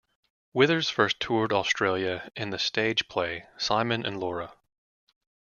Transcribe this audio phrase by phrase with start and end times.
[0.53, 4.55] Withers first toured Australia in the stage play "Simon and Laura".